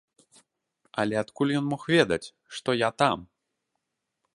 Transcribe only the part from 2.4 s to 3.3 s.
што я там?